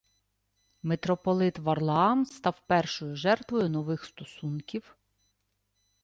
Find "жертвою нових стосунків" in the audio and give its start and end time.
3.15-4.95